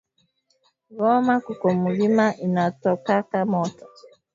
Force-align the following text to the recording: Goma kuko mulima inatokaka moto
Goma 0.97 1.35
kuko 1.45 1.65
mulima 1.81 2.25
inatokaka 2.45 3.37
moto 3.51 3.85